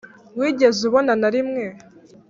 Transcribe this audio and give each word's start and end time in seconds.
wigeze 0.39 0.81
ubona 0.89 1.13
na 1.21 1.29
rimwe? 1.35 1.65